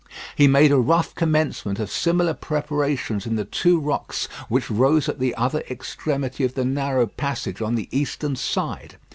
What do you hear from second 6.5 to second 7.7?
the narrow passage